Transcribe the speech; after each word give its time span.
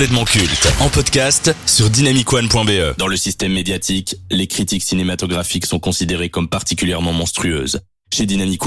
Complètement 0.00 0.24
culte 0.24 0.72
en 0.80 0.88
podcast 0.88 1.54
sur 1.66 1.90
dynamicone.be. 1.90 2.96
Dans 2.96 3.06
le 3.06 3.18
système 3.18 3.52
médiatique, 3.52 4.16
les 4.30 4.46
critiques 4.46 4.82
cinématographiques 4.82 5.66
sont 5.66 5.78
considérées 5.78 6.30
comme 6.30 6.48
particulièrement 6.48 7.12
monstrueuses. 7.12 7.80
Chez 8.10 8.24
Dynamic 8.24 8.62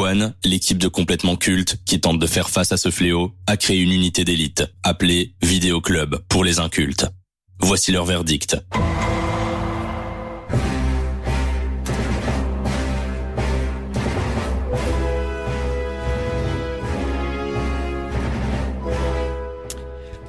l'équipe 0.45 0.77
de 0.77 0.87
complètement 0.87 1.35
culte, 1.35 1.77
qui 1.87 1.99
tente 1.99 2.19
de 2.19 2.27
faire 2.27 2.51
face 2.51 2.71
à 2.71 2.77
ce 2.77 2.91
fléau, 2.91 3.33
a 3.47 3.57
créé 3.57 3.79
une 3.79 3.91
unité 3.91 4.23
d'élite, 4.25 4.63
appelée 4.83 5.33
Vidéo 5.41 5.81
Club, 5.81 6.23
pour 6.29 6.43
les 6.43 6.59
incultes. 6.59 7.07
Voici 7.59 7.91
leur 7.91 8.05
verdict. 8.05 8.55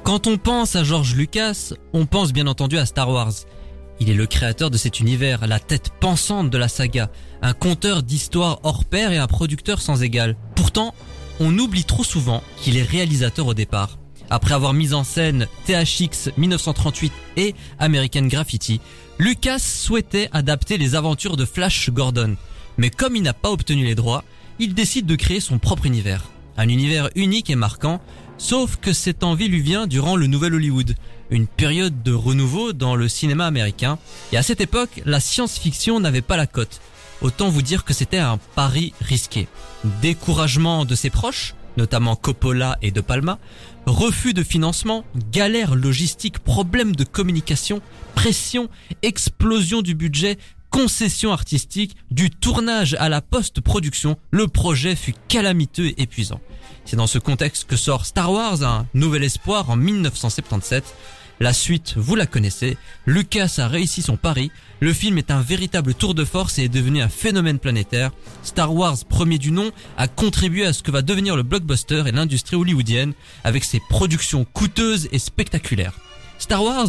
Quand 0.05 0.27
on 0.27 0.37
pense 0.37 0.75
à 0.75 0.83
George 0.83 1.15
Lucas, 1.15 1.73
on 1.91 2.05
pense 2.05 2.31
bien 2.31 2.45
entendu 2.45 2.77
à 2.77 2.85
Star 2.85 3.09
Wars. 3.09 3.33
Il 3.99 4.11
est 4.11 4.13
le 4.13 4.27
créateur 4.27 4.69
de 4.69 4.77
cet 4.77 4.99
univers, 4.99 5.47
la 5.47 5.59
tête 5.59 5.89
pensante 5.99 6.51
de 6.51 6.59
la 6.59 6.67
saga, 6.67 7.09
un 7.41 7.53
conteur 7.53 8.03
d'histoires 8.03 8.59
hors 8.61 8.85
pair 8.85 9.11
et 9.11 9.17
un 9.17 9.25
producteur 9.25 9.81
sans 9.81 10.03
égal. 10.03 10.37
Pourtant, 10.55 10.93
on 11.39 11.57
oublie 11.57 11.85
trop 11.85 12.03
souvent 12.03 12.43
qu'il 12.61 12.77
est 12.77 12.83
réalisateur 12.83 13.47
au 13.47 13.55
départ. 13.55 13.97
Après 14.29 14.53
avoir 14.53 14.73
mis 14.73 14.93
en 14.93 15.03
scène 15.03 15.47
THX 15.65 16.29
1938 16.37 17.11
et 17.37 17.55
American 17.79 18.27
Graffiti, 18.27 18.81
Lucas 19.17 19.57
souhaitait 19.57 20.29
adapter 20.33 20.77
les 20.77 20.93
aventures 20.93 21.35
de 21.35 21.45
Flash 21.45 21.89
Gordon. 21.89 22.35
Mais 22.77 22.91
comme 22.91 23.15
il 23.15 23.23
n'a 23.23 23.33
pas 23.33 23.49
obtenu 23.49 23.83
les 23.85 23.95
droits, 23.95 24.23
il 24.59 24.75
décide 24.75 25.07
de 25.07 25.15
créer 25.15 25.39
son 25.39 25.57
propre 25.57 25.87
univers. 25.87 26.25
Un 26.57 26.69
univers 26.69 27.09
unique 27.15 27.49
et 27.49 27.55
marquant, 27.55 28.01
sauf 28.37 28.77
que 28.77 28.93
cette 28.93 29.23
envie 29.23 29.47
lui 29.47 29.61
vient 29.61 29.87
durant 29.87 30.15
le 30.15 30.27
Nouvel 30.27 30.55
Hollywood, 30.55 30.95
une 31.29 31.47
période 31.47 32.03
de 32.03 32.13
renouveau 32.13 32.73
dans 32.73 32.95
le 32.95 33.07
cinéma 33.07 33.45
américain. 33.45 33.97
Et 34.31 34.37
à 34.37 34.43
cette 34.43 34.61
époque, 34.61 35.01
la 35.05 35.19
science-fiction 35.19 35.99
n'avait 35.99 36.21
pas 36.21 36.37
la 36.37 36.47
cote. 36.47 36.81
Autant 37.21 37.49
vous 37.49 37.61
dire 37.61 37.85
que 37.85 37.93
c'était 37.93 38.17
un 38.17 38.37
pari 38.55 38.93
risqué. 39.01 39.47
Découragement 40.01 40.85
de 40.85 40.95
ses 40.95 41.09
proches, 41.09 41.55
notamment 41.77 42.15
Coppola 42.15 42.77
et 42.81 42.91
De 42.91 43.01
Palma, 43.01 43.39
refus 43.85 44.33
de 44.33 44.43
financement, 44.43 45.05
galère 45.31 45.75
logistique, 45.75 46.39
problèmes 46.39 46.95
de 46.95 47.03
communication, 47.03 47.81
pression, 48.15 48.69
explosion 49.01 49.81
du 49.81 49.95
budget, 49.95 50.37
concession 50.75 51.31
artistique, 51.31 51.95
du 52.11 52.29
tournage 52.29 52.97
à 52.99 53.07
la 53.07 53.21
post-production, 53.21 54.17
le 54.31 54.49
projet 54.49 54.97
fut 54.97 55.13
calamiteux 55.29 55.85
et 55.85 56.01
épuisant. 56.01 56.41
C'est 56.83 56.97
dans 56.97 57.07
ce 57.07 57.17
contexte 57.17 57.63
que 57.63 57.77
sort 57.77 58.05
Star 58.05 58.29
Wars, 58.29 58.61
un 58.61 58.85
nouvel 58.93 59.23
espoir 59.23 59.69
en 59.69 59.77
1977. 59.77 60.83
La 61.39 61.53
suite, 61.53 61.93
vous 61.95 62.17
la 62.17 62.25
connaissez. 62.25 62.77
Lucas 63.05 63.53
a 63.59 63.69
réussi 63.69 64.01
son 64.01 64.17
pari. 64.17 64.51
Le 64.81 64.91
film 64.91 65.17
est 65.17 65.31
un 65.31 65.39
véritable 65.41 65.93
tour 65.93 66.13
de 66.13 66.25
force 66.25 66.59
et 66.59 66.65
est 66.65 66.69
devenu 66.69 67.01
un 67.01 67.07
phénomène 67.07 67.59
planétaire. 67.59 68.11
Star 68.43 68.75
Wars, 68.75 68.97
premier 69.07 69.37
du 69.37 69.51
nom, 69.51 69.71
a 69.95 70.09
contribué 70.09 70.65
à 70.65 70.73
ce 70.73 70.83
que 70.83 70.91
va 70.91 71.01
devenir 71.01 71.37
le 71.37 71.43
blockbuster 71.43 72.03
et 72.05 72.11
l'industrie 72.11 72.57
hollywoodienne 72.57 73.13
avec 73.45 73.63
ses 73.63 73.81
productions 73.89 74.43
coûteuses 74.43 75.07
et 75.13 75.19
spectaculaires. 75.19 75.93
Star 76.37 76.61
Wars, 76.61 76.87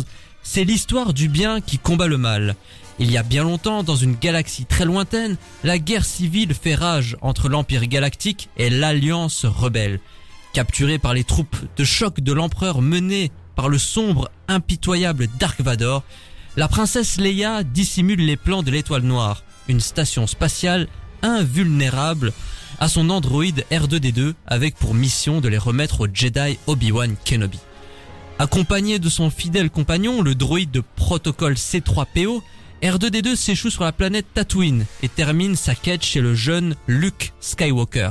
c'est 0.48 0.64
l'histoire 0.64 1.12
du 1.12 1.28
bien 1.28 1.60
qui 1.60 1.76
combat 1.76 2.06
le 2.06 2.18
mal. 2.18 2.54
Il 3.00 3.10
y 3.10 3.18
a 3.18 3.24
bien 3.24 3.42
longtemps, 3.42 3.82
dans 3.82 3.96
une 3.96 4.14
galaxie 4.14 4.64
très 4.64 4.84
lointaine, 4.84 5.36
la 5.64 5.78
guerre 5.78 6.04
civile 6.04 6.54
fait 6.54 6.76
rage 6.76 7.16
entre 7.20 7.48
l'Empire 7.48 7.86
galactique 7.86 8.48
et 8.56 8.70
l'Alliance 8.70 9.44
rebelle. 9.44 9.98
Capturée 10.54 10.98
par 10.98 11.14
les 11.14 11.24
troupes 11.24 11.56
de 11.76 11.84
choc 11.84 12.20
de 12.20 12.32
l'empereur 12.32 12.80
menées 12.80 13.32
par 13.56 13.68
le 13.68 13.76
sombre, 13.76 14.30
impitoyable 14.46 15.26
Dark 15.38 15.60
Vador, 15.60 16.04
la 16.56 16.68
princesse 16.68 17.18
Leia 17.18 17.64
dissimule 17.64 18.24
les 18.24 18.36
plans 18.36 18.62
de 18.62 18.70
l'étoile 18.70 19.02
noire, 19.02 19.42
une 19.68 19.80
station 19.80 20.28
spatiale 20.28 20.86
invulnérable 21.22 22.32
à 22.78 22.88
son 22.88 23.10
androïde 23.10 23.64
R2D2 23.72 24.34
avec 24.46 24.76
pour 24.76 24.94
mission 24.94 25.40
de 25.40 25.48
les 25.48 25.58
remettre 25.58 26.02
au 26.02 26.06
Jedi 26.10 26.56
Obi-Wan 26.68 27.16
Kenobi. 27.24 27.58
Accompagné 28.38 28.98
de 28.98 29.08
son 29.08 29.30
fidèle 29.30 29.70
compagnon, 29.70 30.20
le 30.20 30.34
droïde 30.34 30.70
de 30.70 30.82
protocole 30.94 31.54
C3PO, 31.54 32.42
R2D2 32.82 33.34
s'échoue 33.34 33.70
sur 33.70 33.84
la 33.84 33.92
planète 33.92 34.26
Tatooine 34.34 34.84
et 35.02 35.08
termine 35.08 35.56
sa 35.56 35.74
quête 35.74 36.04
chez 36.04 36.20
le 36.20 36.34
jeune 36.34 36.76
Luke 36.86 37.32
Skywalker. 37.40 38.10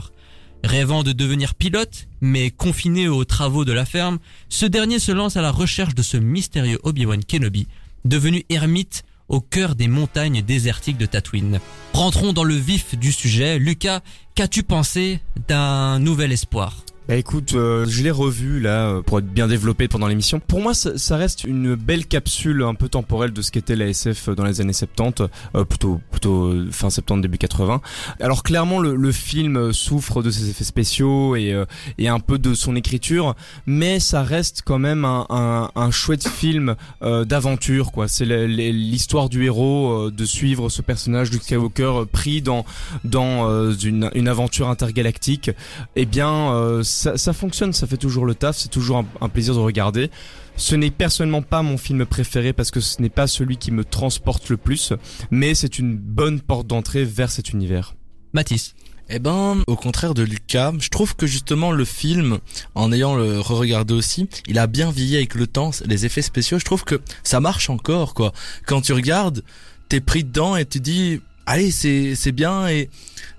Rêvant 0.63 1.03
de 1.03 1.12
devenir 1.12 1.53
pilote, 1.53 2.08
mais 2.22 2.50
confiné 2.50 3.08
aux 3.08 3.24
travaux 3.24 3.66
de 3.66 3.72
la 3.72 3.86
ferme, 3.86 4.18
ce 4.50 4.66
dernier 4.66 4.97
se 4.97 5.12
lance 5.12 5.38
à 5.38 5.44
la 5.44 5.52
recherche 5.52 5.94
de 5.94 6.02
ce 6.02 6.18
mystérieux 6.18 6.80
Obi-Wan 6.81 7.24
Kenobi, 7.24 7.68
devenu 8.03 8.46
ermite 8.50 9.03
au 9.30 9.42
cœur 9.42 9.75
des 9.75 9.88
montagnes 9.88 10.42
désertiques 10.42 10.97
de 10.97 11.06
Tatooine. 11.06 11.59
Rentrons 11.94 12.34
dans 12.34 12.44
le 12.44 12.56
vif 12.56 12.97
du 12.97 13.12
sujet. 13.12 13.59
Lucas, 13.59 14.02
qu'as-tu 14.34 14.63
pensé 14.63 15.19
d'un 15.47 16.00
nouvel 16.00 16.31
espoir? 16.31 16.84
Bah 17.08 17.16
écoute, 17.18 17.54
euh, 17.54 17.86
je 17.88 18.02
l'ai 18.02 18.10
revu 18.10 18.60
là 18.60 18.88
euh, 18.88 19.02
pour 19.04 19.20
être 19.20 19.28
bien 19.28 19.48
développé 19.48 19.88
pendant 19.88 20.08
l'émission. 20.08 20.40
Pour 20.40 20.60
moi, 20.60 20.74
ça, 20.74 20.98
ça, 20.98 21.18
reste 21.18 21.44
une 21.44 21.76
belle 21.76 22.08
capsule 22.08 22.64
un 22.64 22.74
peu 22.74 22.90
temporelle 22.90 23.32
de 23.32 23.44
ce 23.44 23.52
qu'était 23.52 23.76
la 23.76 23.86
SF 23.86 24.30
dans 24.30 24.44
les 24.44 24.60
années 24.60 24.74
70, 24.74 25.28
euh, 25.54 25.64
plutôt 25.66 26.02
plutôt 26.10 26.52
fin 26.72 26.90
70 26.90 27.22
début 27.22 27.38
80. 27.38 27.82
Alors 28.20 28.42
clairement, 28.42 28.80
le, 28.80 28.96
le 28.96 29.12
film 29.12 29.72
souffre 29.72 30.24
de 30.24 30.32
ses 30.32 30.50
effets 30.50 30.64
spéciaux 30.64 31.36
et 31.36 31.56
et 32.00 32.08
un 32.08 32.20
peu 32.20 32.40
de 32.40 32.56
son 32.56 32.76
écriture, 32.76 33.36
mais 33.68 34.00
ça 34.00 34.24
reste 34.24 34.64
quand 34.66 34.80
même 34.80 35.06
un, 35.06 35.28
un, 35.30 35.70
un 35.76 35.92
chouette 35.92 36.28
film 36.28 36.76
d'aventure 37.02 37.92
quoi. 37.92 38.08
C'est 38.08 38.26
l'histoire 38.26 39.30
du 39.30 39.46
héros 39.46 40.10
de 40.10 40.26
suivre 40.26 40.70
ce 40.70 40.82
personnage 40.82 41.30
du 41.30 41.38
Skywalker 41.38 42.06
pris 42.12 42.42
dans 42.42 42.66
dans 43.04 43.72
une, 43.72 44.10
une 44.16 44.28
aventure 44.28 44.70
intergalactique. 44.70 45.52
Eh 45.96 46.06
bien 46.06 46.82
ça, 46.95 47.33
fonctionne, 47.33 47.73
ça 47.73 47.88
fait 47.88 47.97
toujours 47.97 48.25
le 48.25 48.35
taf, 48.35 48.57
c'est 48.57 48.69
toujours 48.69 49.03
un, 49.22 49.29
plaisir 49.29 49.53
de 49.53 49.59
regarder. 49.59 50.09
Ce 50.57 50.75
n'est 50.75 50.91
personnellement 50.91 51.41
pas 51.41 51.61
mon 51.61 51.78
film 51.78 52.06
préféré 52.06 52.53
parce 52.53 52.72
que 52.72 52.79
ce 52.79 53.01
n'est 53.01 53.09
pas 53.09 53.28
celui 53.28 53.57
qui 53.57 53.72
me 53.72 53.83
transporte 53.83 54.50
le 54.50 54.57
plus, 54.57 54.94
mais 55.31 55.53
c'est 55.53 55.79
une 55.79 55.97
bonne 55.97 56.39
porte 56.39 56.67
d'entrée 56.67 57.03
vers 57.03 57.29
cet 57.29 57.51
univers. 57.51 57.95
Mathis. 58.33 58.75
Eh 59.07 59.19
ben, 59.19 59.61
au 59.67 59.75
contraire 59.75 60.16
de 60.16 60.23
Lucas, 60.23 60.73
je 60.79 60.89
trouve 60.89 61.16
que 61.16 61.28
justement 61.28 61.72
le 61.72 61.85
film, 61.85 62.39
en 62.73 62.91
ayant 62.91 63.16
le 63.16 63.39
re-regardé 63.39 63.94
aussi, 63.94 64.27
il 64.47 64.57
a 64.57 64.66
bien 64.66 64.89
vieilli 64.89 65.17
avec 65.17 65.35
le 65.35 65.45
temps, 65.45 65.69
les 65.85 66.07
effets 66.07 66.23
spéciaux, 66.23 66.57
je 66.57 66.66
trouve 66.66 66.83
que 66.83 67.00
ça 67.23 67.39
marche 67.39 67.69
encore, 67.69 68.16
quoi. 68.16 68.33
Quand 68.66 68.81
tu 68.81 68.94
regardes, 68.94 69.44
t'es 69.89 70.00
pris 70.00 70.23
dedans 70.23 70.56
et 70.56 70.66
tu 70.66 70.79
dis, 70.79 71.22
allez, 71.45 71.69
c'est, 71.69 72.16
c'est 72.16 72.31
bien 72.31 72.67
et, 72.67 72.89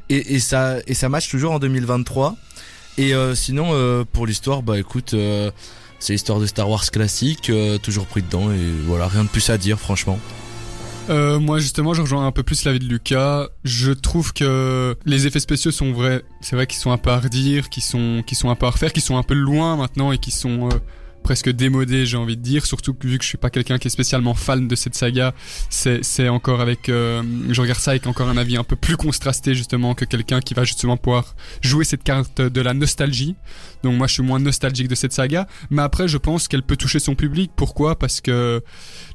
et, 0.09 0.35
et 0.35 0.39
ça, 0.39 0.77
et 0.87 0.95
ça 0.95 1.09
match 1.09 1.29
toujours 1.29 1.53
en 1.53 1.59
2023. 1.59 2.37
Et 2.99 3.15
euh, 3.15 3.35
sinon, 3.35 3.71
euh, 3.73 4.05
pour 4.11 4.27
l'histoire, 4.27 4.63
bah 4.63 4.79
écoute, 4.79 5.15
euh, 5.15 5.51
c'est 5.99 6.13
l'histoire 6.13 6.41
de 6.41 6.47
Star 6.47 6.69
Wars 6.69 6.91
classique, 6.91 7.51
toujours 7.83 8.07
pris 8.07 8.23
dedans, 8.23 8.51
et 8.51 8.71
voilà, 8.87 9.09
rien 9.09 9.25
de 9.25 9.29
plus 9.29 9.51
à 9.51 9.59
dire, 9.59 9.79
franchement. 9.79 10.19
Euh, 11.09 11.39
moi 11.39 11.61
justement, 11.61 11.95
je 11.95 12.03
rejoins 12.03 12.27
un 12.27 12.33
peu 12.33 12.43
plus 12.43 12.65
l'avis 12.65 12.81
de 12.81 12.85
Lucas. 12.85 13.49
Je 13.65 13.93
trouve 13.93 14.33
que 14.33 14.97
les 15.05 15.27
effets 15.27 15.39
spéciaux 15.39 15.71
sont 15.71 15.93
vrais. 15.93 16.25
C'est 16.41 16.57
vrai 16.57 16.67
qu'ils 16.67 16.81
sont 16.81 16.91
un 16.91 16.99
peu 16.99 17.11
à 17.11 17.21
redire, 17.21 17.69
qu'ils 17.69 17.85
sont, 17.85 18.25
qu'ils 18.27 18.37
sont 18.37 18.51
un 18.51 18.57
peu 18.57 18.67
à 18.67 18.71
refaire, 18.71 18.93
qu'ils 18.93 19.05
sont 19.05 19.17
un 19.17 19.23
peu 19.23 19.35
loin 19.35 19.77
maintenant 19.77 20.11
et 20.11 20.19
qui 20.19 20.33
sont 20.33 20.69
presque 21.27 21.51
démodé, 21.51 22.07
j'ai 22.07 22.17
envie 22.17 22.37
de 22.37 22.41
dire, 22.41 22.67
surtout 22.67 22.95
vu 23.03 23.19
que 23.19 23.25
je 23.25 23.29
suis 23.31 23.37
pas 23.37 23.51
quelqu'un 23.51 23.79
qui 23.79 23.89
est 23.89 23.91
spécialement 23.91 24.33
fan 24.35 24.69
de 24.69 24.77
cette 24.77 24.95
saga, 24.95 25.35
c'est, 25.71 26.29
encore 26.29 26.61
avec, 26.61 26.89
euh, 26.89 27.21
je 27.51 27.61
regarde 27.61 27.81
ça 27.81 27.91
avec 27.91 28.07
encore 28.07 28.29
un 28.29 28.37
avis 28.37 28.57
un 28.57 28.63
peu 28.63 28.77
plus 28.77 28.97
contrasté 28.97 29.57
justement 29.57 29.97
que 29.97 30.05
quelqu'un 30.05 30.41
qui 30.41 30.55
va 30.55 30.63
justement 30.63 30.97
pouvoir 30.97 31.35
jouer 31.63 31.85
cette 31.85 32.05
carte 32.05 32.41
de 32.41 32.61
la 32.61 32.75
nostalgie. 32.75 33.35
Donc 33.83 33.97
moi 33.97 34.07
je 34.07 34.15
suis 34.15 34.23
moins 34.23 34.39
nostalgique 34.39 34.87
de 34.87 34.95
cette 34.95 35.13
saga, 35.13 35.49
mais 35.71 35.83
après 35.83 36.07
je 36.07 36.17
pense 36.17 36.47
qu'elle 36.47 36.63
peut 36.63 36.77
toucher 36.77 37.01
son 37.01 37.17
public. 37.17 37.51
Pourquoi? 37.57 37.99
Parce 37.99 38.21
que 38.21 38.63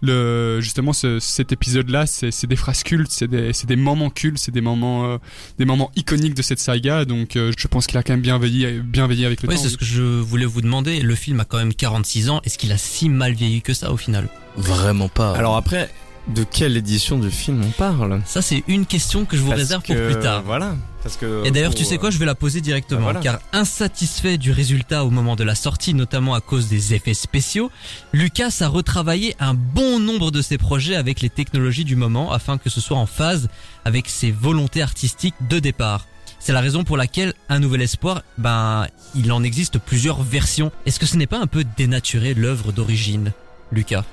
le 0.01 0.59
justement 0.59 0.91
ce, 0.91 1.19
cet 1.19 1.53
épisode-là, 1.53 2.07
c'est, 2.07 2.31
c'est 2.31 2.47
des 2.47 2.57
phrases 2.57 2.83
cultes, 2.83 3.11
c'est 3.11 3.29
des, 3.29 3.51
des 3.65 3.75
moments 3.77 4.09
cultes, 4.09 4.37
c'est 4.37 4.51
des 4.51 4.61
moments, 4.61 5.05
euh, 5.05 5.17
des 5.57 5.65
moments 5.65 5.91
iconiques 5.95 6.35
de 6.35 6.41
cette 6.41 6.59
saga. 6.59 7.05
Donc 7.05 7.37
euh, 7.37 7.53
je 7.57 7.67
pense 7.69 7.87
qu'il 7.87 7.97
a 7.97 8.03
quand 8.03 8.13
même 8.13 8.21
bien 8.21 8.37
veillé, 8.37 8.79
bien 8.79 9.07
veillé 9.07 9.25
avec 9.25 9.41
le 9.43 9.49
oui, 9.49 9.55
temps. 9.55 9.61
c'est 9.61 9.69
ce 9.69 9.77
que 9.77 9.85
je 9.85 10.01
voulais 10.01 10.45
vous 10.45 10.61
demander. 10.61 10.99
Le 10.99 11.15
film 11.15 11.39
a 11.39 11.45
quand 11.45 11.57
même 11.57 11.73
40 11.73 12.00
ans, 12.29 12.41
est-ce 12.43 12.57
qu'il 12.57 12.71
a 12.71 12.77
si 12.77 13.09
mal 13.09 13.33
vieilli 13.33 13.61
que 13.61 13.73
ça 13.73 13.91
au 13.91 13.97
final? 13.97 14.29
Vraiment 14.57 15.09
pas. 15.09 15.35
Alors 15.35 15.55
après, 15.55 15.89
de 16.27 16.43
quelle 16.43 16.77
édition 16.77 17.17
du 17.17 17.31
film 17.31 17.63
on 17.65 17.71
parle? 17.71 18.21
Ça 18.25 18.41
c'est 18.41 18.63
une 18.67 18.85
question 18.85 19.25
que 19.25 19.37
je 19.37 19.41
vous 19.41 19.51
réserve 19.51 19.83
pour 19.83 19.95
plus 19.95 20.19
tard. 20.19 20.43
Voilà. 20.43 20.75
Parce 21.03 21.17
que 21.17 21.43
et 21.45 21.49
d'ailleurs, 21.49 21.73
tu 21.73 21.83
sais 21.83 21.97
quoi, 21.97 22.11
je 22.11 22.19
vais 22.19 22.27
la 22.27 22.35
poser 22.35 22.61
directement, 22.61 23.11
car 23.15 23.39
insatisfait 23.53 24.37
du 24.37 24.51
résultat 24.51 25.03
au 25.03 25.09
moment 25.09 25.35
de 25.35 25.43
la 25.43 25.55
sortie, 25.55 25.95
notamment 25.95 26.35
à 26.35 26.41
cause 26.41 26.67
des 26.67 26.93
effets 26.93 27.15
spéciaux, 27.15 27.71
Lucas 28.13 28.57
a 28.59 28.67
retravaillé 28.67 29.35
un 29.39 29.55
bon 29.55 29.99
nombre 29.99 30.29
de 30.29 30.43
ses 30.43 30.59
projets 30.59 30.95
avec 30.95 31.21
les 31.21 31.29
technologies 31.29 31.85
du 31.85 31.95
moment 31.95 32.31
afin 32.31 32.59
que 32.59 32.69
ce 32.69 32.79
soit 32.79 32.97
en 32.97 33.07
phase 33.07 33.49
avec 33.83 34.09
ses 34.09 34.29
volontés 34.29 34.83
artistiques 34.83 35.33
de 35.49 35.57
départ. 35.57 36.05
C'est 36.43 36.53
la 36.53 36.61
raison 36.61 36.83
pour 36.83 36.97
laquelle 36.97 37.35
Un 37.49 37.59
Nouvel 37.59 37.83
Espoir, 37.83 38.23
ben, 38.39 38.87
il 39.13 39.31
en 39.31 39.43
existe 39.43 39.77
plusieurs 39.77 40.23
versions. 40.23 40.71
Est-ce 40.87 40.99
que 40.99 41.05
ce 41.05 41.15
n'est 41.15 41.27
pas 41.27 41.37
un 41.37 41.45
peu 41.45 41.63
dénaturé 41.77 42.33
l'œuvre 42.33 42.71
d'origine, 42.71 43.31
Lucas? 43.71 44.03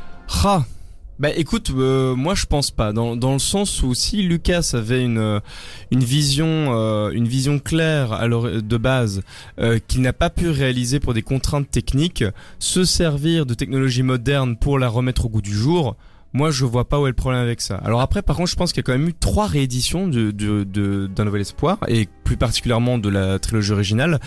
Ah 0.45 0.67
bah 1.19 1.31
écoute, 1.35 1.71
euh, 1.75 2.15
moi 2.15 2.35
je 2.35 2.45
pense 2.45 2.71
pas. 2.71 2.93
Dans, 2.93 3.17
dans 3.17 3.33
le 3.33 3.39
sens 3.39 3.83
où 3.83 3.95
si 3.95 4.23
Lucas 4.23 4.73
avait 4.75 5.03
une 5.03 5.19
euh, 5.19 5.41
une 5.91 6.05
vision 6.05 6.47
euh, 6.47 7.11
une 7.11 7.27
vision 7.27 7.59
claire 7.59 8.13
alors 8.13 8.49
de 8.49 8.77
base 8.77 9.23
qu'il 9.89 10.03
n'a 10.03 10.13
pas 10.13 10.31
pu 10.31 10.51
réaliser 10.51 11.01
pour 11.01 11.15
des 11.15 11.23
contraintes 11.23 11.71
techniques, 11.71 12.25
se 12.59 12.85
servir 12.85 13.47
de 13.47 13.55
technologie 13.55 14.03
moderne 14.05 14.57
pour 14.57 14.79
la 14.79 14.89
remettre 14.89 15.25
au 15.25 15.29
goût 15.31 15.43
du 15.43 15.55
jour, 15.55 15.97
moi 16.33 16.51
je 16.51 16.65
vois 16.65 16.89
pas 16.89 17.01
où 17.01 17.07
est 17.07 17.11
le 17.11 17.15
problème 17.15 17.41
avec 17.41 17.61
ça. 17.61 17.77
Alors 17.77 18.01
après 18.01 18.23
par 18.23 18.37
contre 18.37 18.51
je 18.51 18.57
pense 18.57 18.73
qu'il 18.73 18.81
y 18.81 18.85
a 18.85 18.87
quand 18.87 18.99
même 18.99 19.09
eu 19.09 19.15
trois 19.15 19.47
rééditions 19.47 20.09
de 20.09 20.31
de, 20.31 20.65
de 20.65 21.07
d'un 21.07 21.25
nouvel 21.25 21.43
espoir 21.43 21.79
et 21.89 22.09
plus 22.25 22.37
particulièrement 22.37 22.99
de 22.99 23.09
la 23.09 23.39
trilogie 23.39 23.73
originale 23.73 24.21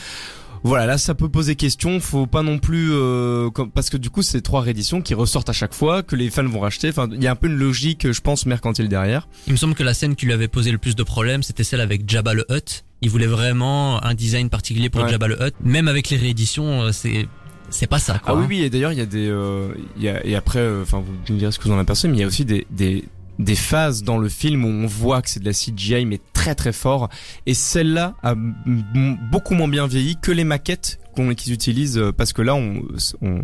voilà, 0.63 0.86
là 0.86 0.98
ça 1.00 1.15
peut 1.15 1.30
poser 1.30 1.56
question, 1.56 2.00
faut 2.00 2.27
pas 2.27 2.44
non 2.44 2.59
plus 2.59 2.89
euh, 2.92 3.50
parce 3.74 3.89
que 3.89 3.98
du 3.98 4.12
coup 4.12 4.21
c'est 4.21 4.42
trois 4.42 4.62
rééditions 4.62 5.01
qui 5.01 5.15
ressortent 5.15 5.50
à 5.50 5.53
chaque 5.53 5.74
fois 5.74 6.03
que 6.03 6.15
les 6.15 6.30
fans 6.30 6.48
vont 6.48 6.59
racheter. 6.59 6.89
Enfin, 6.89 7.09
il 7.12 7.24
y 7.24 7.27
a 7.27 7.31
un 7.31 7.36
peu 7.36 7.48
une 7.48 7.57
logique, 7.57 8.12
je 8.12 8.21
pense, 8.21 8.45
mercantile 8.45 8.88
derrière. 8.88 9.27
Il 9.47 9.54
me 9.54 9.57
semble 9.57 9.74
que 9.74 9.83
la 9.83 9.95
scène 9.95 10.15
qui 10.15 10.27
lui 10.27 10.33
avait 10.33 10.47
posé 10.47 10.71
le 10.71 10.77
plus 10.77 10.95
de 10.95 11.04
problèmes, 11.04 11.42
c'était 11.42 11.63
celle 11.63 11.81
avec 11.81 12.07
Jabba 12.07 12.33
le 12.36 12.45
Hutt. 12.50 12.86
Il 13.01 13.09
voulait 13.09 13.27
vraiment 13.27 14.04
un 14.04 14.13
design 14.13 14.50
particulier 14.50 14.92
pour 14.92 15.07
Jabba 15.07 15.27
le 15.27 15.42
Hutt. 15.42 15.56
Même 15.63 15.88
avec 15.88 16.12
les 16.12 16.18
rééditions, 16.18 16.83
euh, 16.83 16.92
c'est 16.92 17.27
c'est 17.71 17.88
pas 17.88 18.00
ça. 18.00 18.19
Quoi, 18.19 18.33
ah 18.33 18.35
oui 18.35 18.44
hein. 18.44 18.47
oui 18.50 18.62
et 18.62 18.69
d'ailleurs 18.69 18.91
il 18.91 19.00
y 19.00 19.01
a 19.01 19.06
des 19.06 19.27
euh, 19.27 19.73
il 19.97 20.03
y 20.03 20.09
a, 20.09 20.25
et 20.25 20.35
après 20.35 20.59
euh, 20.59 20.83
enfin 20.83 21.03
vous 21.06 21.33
me 21.33 21.39
direz 21.39 21.51
ce 21.51 21.59
que 21.59 21.68
vous 21.68 21.73
en 21.73 21.79
apercevez 21.79 22.09
mais 22.12 22.18
il 22.18 22.21
y 22.21 22.23
a 22.23 22.27
aussi 22.27 22.45
des 22.45 22.68
des 22.69 23.06
des 23.39 23.56
phases 23.56 24.03
dans 24.03 24.18
le 24.18 24.29
film 24.29 24.65
où 24.65 24.68
on 24.68 24.85
voit 24.85 25.21
que 25.21 25.29
c'est 25.29 25.39
de 25.39 25.45
la 25.45 25.53
CGI 25.53 26.06
mais 26.06 26.19
très 26.33 26.53
très 26.53 26.73
fort 26.73 27.09
et 27.45 27.53
celle-là 27.53 28.15
a 28.23 28.35
beaucoup 28.35 29.56
moins 29.56 29.68
bien 29.68 29.88
vieilli 29.88 30.18
que 30.21 30.31
les 30.31 30.44
maquettes 30.44 31.00
qu'on 31.15 31.33
qu'ils 31.33 31.53
utilisent 31.53 31.97
euh, 31.97 32.12
parce 32.12 32.33
que 32.33 32.41
là 32.41 32.56
on, 32.56 32.83
on 33.21 33.41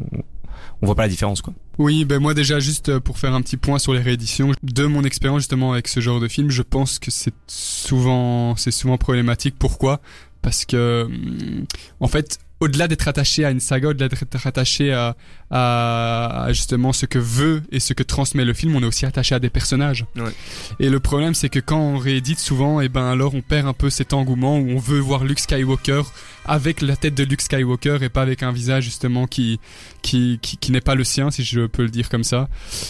on 0.81 0.85
voit 0.85 0.95
pas 0.95 1.03
la 1.03 1.09
différence 1.09 1.41
quoi. 1.41 1.53
Oui, 1.77 2.05
ben 2.05 2.19
moi 2.19 2.33
déjà 2.33 2.59
juste 2.59 2.89
euh, 2.89 2.99
pour 2.99 3.19
faire 3.19 3.33
un 3.33 3.41
petit 3.41 3.57
point 3.57 3.77
sur 3.77 3.93
les 3.93 4.01
rééditions, 4.01 4.51
de 4.63 4.85
mon 4.85 5.03
expérience 5.03 5.41
justement 5.41 5.73
avec 5.73 5.87
ce 5.87 5.99
genre 5.99 6.19
de 6.19 6.27
film, 6.27 6.49
je 6.49 6.63
pense 6.63 6.97
que 6.97 7.11
c'est 7.11 7.33
souvent 7.47 8.55
c'est 8.55 8.71
souvent 8.71 8.97
problématique. 8.97 9.55
Pourquoi? 9.59 10.01
Parce 10.41 10.65
que 10.65 11.03
hum, 11.05 11.65
en 11.99 12.07
fait 12.07 12.39
au-delà 12.59 12.87
d'être 12.87 13.07
attaché 13.07 13.45
à 13.45 13.51
une 13.51 13.59
saga, 13.59 13.89
au-delà 13.89 14.09
d'être 14.09 14.47
attaché 14.47 14.91
à, 14.91 15.15
à, 15.51 16.47
justement 16.49 16.93
ce 16.93 17.05
que 17.05 17.19
veut 17.19 17.61
et 17.71 17.79
ce 17.79 17.93
que 17.93 18.03
transmet 18.03 18.45
le 18.45 18.53
film, 18.53 18.75
on 18.75 18.81
est 18.81 18.85
aussi 18.85 19.05
attaché 19.05 19.35
à 19.35 19.39
des 19.39 19.49
personnages. 19.49 20.05
Ouais. 20.15 20.31
Et 20.79 20.89
le 20.89 20.99
problème, 20.99 21.35
c'est 21.35 21.49
que 21.49 21.59
quand 21.59 21.79
on 21.79 21.97
réédite 21.97 22.39
souvent, 22.39 22.81
et 22.81 22.85
eh 22.85 22.89
ben 22.89 23.05
alors 23.05 23.35
on 23.35 23.41
perd 23.41 23.67
un 23.67 23.73
peu 23.73 23.89
cet 23.89 24.13
engouement 24.13 24.57
où 24.57 24.69
on 24.69 24.79
veut 24.79 24.99
voir 24.99 25.23
Luke 25.23 25.39
Skywalker 25.39 26.01
avec 26.45 26.81
la 26.81 26.95
tête 26.95 27.13
de 27.13 27.23
Luke 27.23 27.41
Skywalker 27.41 27.99
et 28.01 28.09
pas 28.09 28.21
avec 28.21 28.41
un 28.41 28.51
visage 28.51 28.85
justement 28.85 29.27
qui 29.27 29.59
qui, 30.01 30.39
qui, 30.41 30.57
qui 30.57 30.71
n'est 30.71 30.81
pas 30.81 30.95
le 30.95 31.03
sien, 31.03 31.31
si 31.31 31.43
je 31.43 31.65
peux 31.67 31.83
le 31.83 31.89
dire 31.89 32.09
comme 32.09 32.23
ça. 32.23 32.47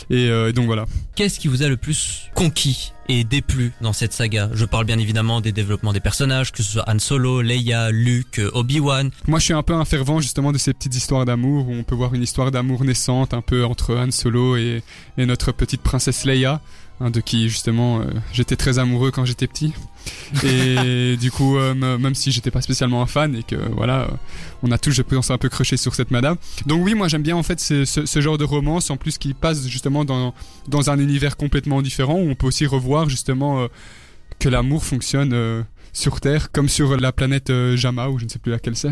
Et, 0.10 0.30
euh, 0.30 0.50
et 0.50 0.54
donc 0.54 0.68
voilà. 0.68 0.86
Qu'est-ce 1.16 1.40
qui 1.40 1.48
vous 1.48 1.64
a 1.64 1.68
le 1.68 1.78
plus 1.78 2.30
conquis? 2.36 2.94
Et 3.10 3.24
déplu 3.24 3.72
dans 3.82 3.94
cette 3.94 4.14
saga 4.14 4.50
Je 4.54 4.66
parle 4.66 4.86
bien 4.86 5.00
évidemment 5.00 5.42
des 5.42 5.52
développements 5.52 5.94
des 5.94 6.00
personnages, 6.00 6.52
que 6.52 6.64
ce 6.64 6.72
soit 6.72 6.86
Han 6.88 7.00
Solo, 7.00 7.42
Leia, 7.42 7.92
Luke, 7.92 8.42
Obi-Wan. 8.54 9.12
Moi, 9.28 9.40
je 9.40 9.46
suis 9.46 9.54
un 9.54 9.64
peu 9.64 9.74
un 9.74 9.86
fervent 9.86 10.20
justement 10.20 10.52
de 10.52 10.58
ces 10.58 10.74
petites 10.74 10.96
histoires 10.96 11.26
d'amour 11.26 11.70
où 11.70 11.74
on 11.74 11.84
peut 11.84 11.96
voir 11.96 12.14
une 12.14 12.24
histoire 12.24 12.52
d'amour 12.52 12.84
naissante 12.84 13.34
un 13.34 13.42
peu 13.42 13.66
entre 13.66 13.96
Han 13.96 14.12
Solo 14.12 14.58
et, 14.58 14.84
et 15.18 15.26
notre 15.26 15.52
petite 15.52 15.82
princesse 15.82 16.26
Leia. 16.26 16.62
Hein, 17.00 17.12
de 17.12 17.22
qui 17.22 17.48
justement 17.48 18.00
euh, 18.00 18.06
j'étais 18.34 18.56
très 18.56 18.80
amoureux 18.80 19.12
quand 19.12 19.24
j'étais 19.24 19.46
petit. 19.46 19.72
Et 20.44 21.16
du 21.22 21.30
coup 21.30 21.56
euh, 21.56 21.76
même 21.76 22.16
si 22.16 22.32
j'étais 22.32 22.50
pas 22.50 22.62
spécialement 22.62 23.04
un 23.04 23.06
fan 23.06 23.36
et 23.36 23.44
que 23.44 23.56
voilà 23.56 24.02
euh, 24.02 24.08
on 24.64 24.72
a 24.72 24.80
tous 24.80 24.90
je 24.90 25.04
pense 25.04 25.30
un 25.30 25.38
peu 25.38 25.48
crushé 25.48 25.78
sur 25.78 25.94
cette 25.94 26.10
madame. 26.10 26.38
Donc 26.66 26.84
oui 26.84 26.96
moi 26.96 27.08
j'aime 27.08 27.22
bien 27.22 27.36
en 27.36 27.44
fait 27.44 27.60
ce, 27.60 27.86
ce, 27.86 28.08
ce, 28.08 28.20
genre 28.20 28.40
de 28.40 28.46
romance 28.46 28.90
en 28.90 28.98
plus 28.98 29.20
qui 29.20 29.36
passe 29.36 29.68
justement 29.68 30.06
dans 30.06 30.34
dans 30.68 30.90
un 30.90 30.98
univers 30.98 31.38
complètement 31.38 31.84
différent 31.84 32.16
où 32.16 32.32
on 32.32 32.34
peut 32.34 32.48
aussi 32.48 32.66
revoir 32.66 33.10
justement 33.10 33.68
que 34.40 34.50
l'amour 34.50 34.84
fonctionne 34.84 35.66
sur 35.98 36.22
Terre, 36.22 36.52
comme 36.52 36.70
sur 36.70 36.96
la 36.96 37.12
planète 37.12 37.50
euh, 37.50 37.76
Jama, 37.76 38.10
ou 38.10 38.20
je 38.20 38.26
ne 38.26 38.30
sais 38.30 38.38
plus 38.38 38.52
laquelle 38.52 38.76
c'est. 38.76 38.92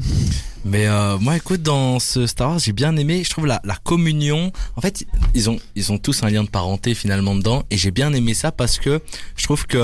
Mais 0.66 0.88
euh, 0.88 1.20
moi, 1.20 1.38
écoute, 1.38 1.62
dans 1.62 2.00
ce 2.00 2.26
Star 2.26 2.50
Wars, 2.50 2.60
j'ai 2.60 2.74
bien 2.74 2.98
aimé. 2.98 3.24
Je 3.24 3.30
trouve 3.30 3.46
la, 3.46 3.62
la 3.64 3.76
communion. 3.76 4.52
En 4.76 4.82
fait, 4.82 5.06
ils 5.36 5.48
ont 5.48 5.60
ils 5.76 5.92
ont 5.92 6.00
tous 6.00 6.24
un 6.24 6.30
lien 6.32 6.44
de 6.44 6.50
parenté 6.50 6.96
finalement 6.96 7.36
dedans, 7.36 7.64
et 7.70 7.78
j'ai 7.78 7.92
bien 7.92 8.12
aimé 8.14 8.34
ça 8.34 8.52
parce 8.52 8.80
que 8.80 9.02
je 9.36 9.44
trouve 9.44 9.68
que 9.68 9.78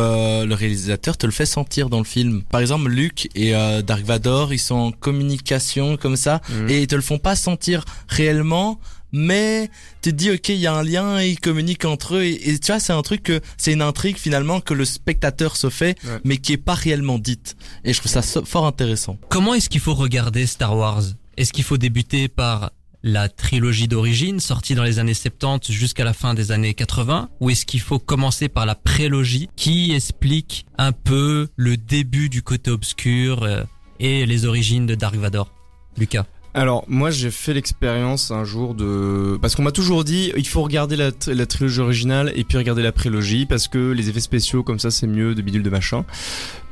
le 0.44 0.56
réalisateur 0.56 1.16
te 1.16 1.28
le 1.28 1.32
fait 1.32 1.46
sentir 1.46 1.90
dans 1.90 2.00
le 2.00 2.06
film. 2.06 2.42
Par 2.50 2.60
exemple, 2.60 2.90
Luke 2.90 3.30
et 3.36 3.56
euh, 3.56 3.84
Dark 3.84 4.04
Vador, 4.04 4.52
ils 4.52 4.60
sont 4.60 4.76
en 4.76 4.92
communication 4.92 5.98
comme 5.98 6.16
ça, 6.16 6.42
mmh. 6.50 6.70
et 6.70 6.82
ils 6.82 6.88
te 6.88 6.96
le 6.96 7.02
font 7.02 7.20
pas 7.20 7.36
sentir 7.36 7.86
réellement 8.08 8.80
mais 9.12 9.70
tu 10.02 10.12
te 10.12 10.16
dis 10.16 10.32
ok 10.32 10.50
il 10.50 10.56
y 10.56 10.68
a 10.68 10.74
un 10.74 10.84
lien 10.84 11.22
ils 11.22 11.40
communiquent 11.40 11.86
entre 11.86 12.16
eux 12.16 12.24
et, 12.24 12.60
tu 12.60 12.72
vois 12.72 12.80
c'est 12.80 12.94
un 12.94 13.02
truc 13.02 13.24
que 13.24 13.42
c'est 13.58 13.74
une 13.74 13.82
intrigue 13.82 14.18
finalement 14.18 14.62
que 14.62 14.74
le 14.74 14.86
spectateur 14.86 15.56
se 15.56 15.70
fait 15.70 15.98
mais 16.24 16.38
qui 16.38 16.54
est 16.54 16.58
pas 16.58 16.74
réellement 16.74 17.20
dite. 17.20 17.56
Et 17.84 17.94
je 17.94 18.00
trouve 18.00 18.12
ça 18.12 18.22
fort 18.22 18.66
intéressant. 18.66 19.18
Comment 19.30 19.54
est-ce 19.54 19.70
qu'il 19.70 19.82
faut 19.82 19.94
regarder 19.94 20.46
Star 20.46 20.76
Wars? 20.76 21.04
Est-ce 21.38 21.54
qu'il 21.54 21.64
faut 21.64 21.78
débuter 21.78 22.28
par 22.28 22.72
la 23.04 23.30
trilogie 23.30 23.88
d'origine 23.88 24.40
sortie 24.40 24.76
dans 24.76 24.84
les 24.84 25.00
années 25.00 25.14
70 25.14 25.72
jusqu'à 25.72 26.04
la 26.04 26.14
fin 26.14 26.34
des 26.34 26.52
années 26.52 26.74
80 26.74 27.30
ou 27.40 27.50
est-ce 27.50 27.66
qu'il 27.66 27.80
faut 27.80 28.00
commencer 28.00 28.48
par 28.48 28.66
la 28.66 28.76
prélogie 28.76 29.50
qui 29.56 29.94
explique 29.94 30.66
un 30.78 30.92
peu 30.92 31.48
le 31.56 31.78
début 31.78 32.30
du 32.30 32.44
côté 32.44 32.70
obscur 32.70 33.44
euh, 33.44 33.64
et 34.00 34.26
les 34.26 34.46
origines 34.46 34.86
de 34.86 34.96
Dark 34.96 35.16
Vador? 35.16 35.52
Lucas 35.98 36.26
alors 36.54 36.84
moi 36.90 37.12
j'ai 37.12 37.32
fait 37.32 37.54
l'expérience 37.54 38.30
un 38.30 38.44
jour 38.44 38.76
de 38.76 39.38
parce 39.42 39.56
qu'on 39.56 39.64
m'a 39.64 39.72
toujours 39.72 40.04
dit 40.04 40.34
il 40.36 40.48
faut 40.48 40.62
regarder 40.62 40.98
la, 40.98 41.12
trilogie 41.46 41.80
originale 41.80 42.34
et 42.36 42.44
puis 42.44 42.58
regarder 42.58 42.84
la 42.84 42.92
prélogie 42.92 43.46
parce 43.46 43.70
que 43.70 43.92
les 43.92 44.10
effets 44.10 44.20
spéciaux 44.20 44.62
comme 44.62 44.80
ça 44.80 44.92
c'est 44.92 45.08
mieux 45.08 45.34
de 45.34 45.42
bidule 45.42 45.64
de 45.64 45.70
machin. 45.70 46.04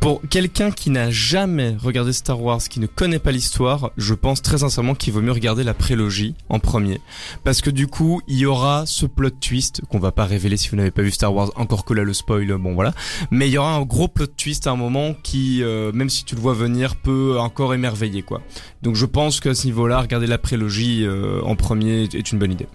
Pour 0.02 0.22
quelqu'un 0.30 0.72
qui 0.72 0.92
n'a 0.92 1.12
jamais 1.12 1.76
regardé 1.78 2.14
Star 2.14 2.42
Wars, 2.42 2.62
qui 2.62 2.80
ne 2.80 2.88
connaît 2.88 3.20
pas 3.20 3.32
l'histoire, 3.32 3.92
je 3.98 4.14
pense 4.14 4.42
très 4.42 4.60
sincèrement 4.60 4.96
qu'il 4.96 5.12
vaut 5.12 5.20
mieux 5.22 5.34
regarder 5.34 5.66
la 5.66 5.74
prélogie 5.74 6.36
en 6.48 6.60
premier 6.60 7.02
parce 7.44 7.62
que 7.62 7.70
du 7.70 7.88
coup 7.88 8.22
il 8.28 8.38
y 8.38 8.46
aura 8.46 8.86
ce 8.86 9.06
plot 9.06 9.30
twist 9.30 9.82
qu'on 9.90 10.00
va 10.00 10.12
pas 10.12 10.26
révéler 10.26 10.58
si 10.58 10.70
vous 10.70 10.76
n'avez 10.76 10.92
pas 10.92 11.02
vu 11.02 11.12
Star 11.12 11.34
Wars 11.34 11.52
encore 11.56 11.86
que 11.86 11.94
là 11.94 12.04
le 12.04 12.14
spoil 12.14 12.48
bon 12.58 12.74
voilà 12.74 12.94
mais 13.32 13.48
il 13.48 13.54
y 13.54 13.58
aura 13.58 13.76
un 13.76 13.82
gros 13.84 14.08
plot 14.08 14.28
twist 14.28 14.68
à 14.68 14.72
un 14.72 14.76
moment 14.76 15.14
qui 15.24 15.64
euh, 15.64 15.92
même 15.94 16.10
si 16.10 16.26
tu 16.26 16.36
le 16.36 16.42
vois 16.42 16.54
venir 16.54 16.98
peut 16.98 17.38
encore 17.40 17.74
émerveiller 17.74 18.24
quoi. 18.24 18.42
Donc 18.82 18.96
je 18.96 19.06
pense 19.06 19.40
que 19.40 19.54
niveau-là, 19.70 20.02
regarder 20.02 20.28
la 20.28 20.40
prélogie 20.40 21.04
euh, 21.04 21.42
en 21.44 21.56
premier 21.56 22.04
est 22.04 22.32
une 22.32 22.40
bonne 22.40 22.52
idée. 22.52 22.68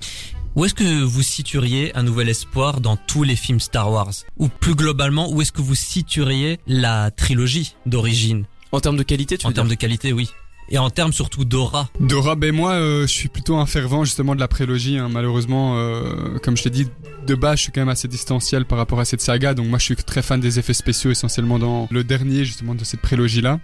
Où 0.54 0.64
est-ce 0.64 0.74
que 0.74 1.02
vous 1.02 1.22
situeriez 1.22 1.94
un 1.96 2.04
nouvel 2.04 2.28
espoir 2.28 2.80
dans 2.80 2.96
tous 2.96 3.24
les 3.24 3.34
films 3.34 3.58
Star 3.58 3.90
Wars? 3.90 4.12
Ou 4.38 4.48
plus 4.48 4.76
globalement, 4.76 5.28
où 5.32 5.42
est-ce 5.42 5.50
que 5.50 5.62
vous 5.62 5.74
situeriez 5.74 6.60
la 6.68 7.10
trilogie 7.10 7.74
d'origine? 7.86 8.44
En 8.70 8.80
termes 8.80 8.96
de 8.96 9.02
qualité, 9.02 9.36
tu 9.36 9.46
En 9.46 9.48
veux 9.48 9.54
termes 9.54 9.68
de 9.68 9.74
qualité, 9.74 10.12
oui. 10.12 10.30
Et 10.70 10.78
en 10.78 10.88
termes 10.88 11.12
surtout 11.12 11.44
d'aura. 11.44 11.90
D'aura, 12.00 12.36
ben 12.36 12.54
moi, 12.54 12.72
euh, 12.72 13.02
je 13.02 13.12
suis 13.12 13.28
plutôt 13.28 13.56
un 13.56 13.66
fervent 13.66 14.04
justement 14.04 14.34
de 14.34 14.40
la 14.40 14.48
prélogie. 14.48 14.96
Hein. 14.96 15.08
Malheureusement, 15.10 15.76
euh, 15.76 16.38
comme 16.42 16.56
je 16.56 16.62
t'ai 16.62 16.70
dit, 16.70 16.88
de 17.26 17.34
base, 17.34 17.58
je 17.58 17.62
suis 17.64 17.72
quand 17.72 17.82
même 17.82 17.90
assez 17.90 18.08
distanciel 18.08 18.64
par 18.64 18.78
rapport 18.78 18.98
à 18.98 19.04
cette 19.04 19.20
saga. 19.20 19.52
Donc 19.52 19.66
moi, 19.66 19.78
je 19.78 19.84
suis 19.84 19.96
très 19.96 20.22
fan 20.22 20.40
des 20.40 20.58
effets 20.58 20.72
spéciaux, 20.74 21.10
essentiellement 21.10 21.58
dans 21.58 21.86
le 21.90 22.02
dernier 22.02 22.44
justement 22.44 22.74
de 22.74 22.82
cette 22.82 23.00
prélogie-là. 23.00 23.60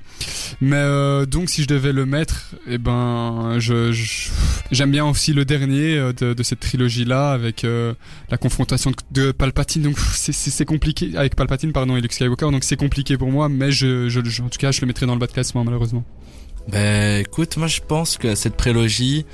Mais 0.60 0.76
euh, 0.76 1.24
donc, 1.24 1.48
si 1.48 1.62
je 1.62 1.68
devais 1.68 1.92
le 1.92 2.04
mettre, 2.04 2.54
eh 2.66 2.76
ben, 2.76 3.58
j'aime 3.58 4.90
bien 4.90 5.06
aussi 5.06 5.32
le 5.32 5.46
dernier 5.46 6.12
de, 6.16 6.42
cette 6.42 6.60
trilogie-là 6.60 7.32
avec 7.32 7.66
la 8.30 8.36
confrontation 8.36 8.92
de 9.10 9.32
Palpatine. 9.32 9.82
Donc 9.82 9.98
c'est 10.14 10.64
compliqué 10.66 11.16
avec 11.16 11.34
Palpatine, 11.34 11.72
pardon, 11.72 11.96
et 11.96 12.02
Luke 12.02 12.12
Skywalker. 12.12 12.50
Donc 12.50 12.64
c'est 12.64 12.76
compliqué 12.76 13.16
pour 13.16 13.30
moi, 13.30 13.48
mais 13.48 13.68
en 13.68 14.48
tout 14.48 14.58
cas, 14.58 14.70
je 14.70 14.80
le 14.82 14.86
mettrai 14.86 15.06
dans 15.06 15.14
le 15.14 15.20
bas 15.20 15.26
de 15.26 15.32
classement 15.32 15.64
malheureusement. 15.64 16.04
Ben 16.68 17.20
écoute, 17.20 17.56
moi 17.56 17.66
je 17.66 17.80
pense 17.86 18.16
que 18.16 18.34
cette 18.34 18.56
prélogie, 18.56 19.26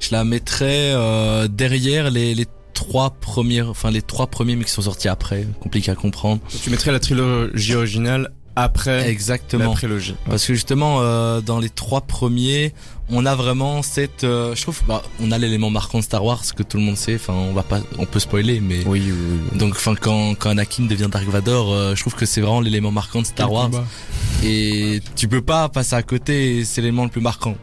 je 0.00 0.08
la 0.12 0.24
mettrais 0.24 0.92
euh, 0.94 1.48
derrière 1.48 2.10
les, 2.10 2.34
les 2.34 2.46
trois 2.74 3.10
premiers, 3.10 3.62
enfin 3.62 3.90
les 3.90 4.02
trois 4.02 4.26
premiers 4.26 4.56
mais 4.56 4.64
qui 4.64 4.70
sont 4.70 4.82
sortis 4.82 5.08
après, 5.08 5.46
compliqué 5.60 5.90
à 5.90 5.94
comprendre. 5.94 6.40
Tu 6.62 6.70
mettrais 6.70 6.92
la 6.92 7.00
trilogie 7.00 7.74
originale 7.74 8.30
après 8.56 9.08
Exactement. 9.08 9.70
la 9.70 9.70
prélogie. 9.70 10.14
Parce 10.26 10.46
que 10.46 10.54
justement, 10.54 11.00
euh, 11.00 11.40
dans 11.40 11.58
les 11.58 11.70
trois 11.70 12.00
premiers, 12.00 12.74
on 13.08 13.24
a 13.26 13.34
vraiment 13.34 13.82
cette, 13.82 14.24
euh, 14.24 14.54
je 14.54 14.62
trouve, 14.62 14.80
bah, 14.86 15.02
on 15.20 15.30
a 15.30 15.38
l'élément 15.38 15.70
marquant 15.70 15.98
de 15.98 16.04
Star 16.04 16.24
Wars 16.24 16.42
que 16.54 16.62
tout 16.62 16.76
le 16.76 16.82
monde 16.82 16.96
sait. 16.96 17.14
Enfin, 17.14 17.32
on 17.32 17.52
va 17.52 17.62
pas, 17.62 17.80
on 17.98 18.06
peut 18.06 18.18
spoiler, 18.18 18.60
mais 18.60 18.82
oui, 18.86 19.04
oui, 19.06 19.12
oui. 19.52 19.58
donc, 19.58 19.74
enfin, 19.76 19.94
quand 19.94 20.34
quand 20.34 20.50
Anakin 20.50 20.84
devient 20.84 21.08
Dark 21.10 21.26
Vador, 21.26 21.72
euh, 21.72 21.94
je 21.94 22.00
trouve 22.00 22.14
que 22.14 22.26
c'est 22.26 22.40
vraiment 22.40 22.60
l'élément 22.60 22.90
marquant 22.90 23.22
de 23.22 23.26
Star 23.26 23.50
Wars. 23.52 23.70
Et 24.42 25.00
tu 25.16 25.28
peux 25.28 25.42
pas 25.42 25.68
passer 25.68 25.94
à 25.94 26.02
côté. 26.02 26.64
C'est 26.64 26.80
l'élément 26.80 27.04
le 27.04 27.10
plus 27.10 27.20
marquant. 27.20 27.56